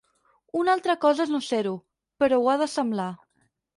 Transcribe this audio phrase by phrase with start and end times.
[0.61, 1.73] Una altra cosa és no ser-ho,
[2.25, 3.11] però ho ha de semblar.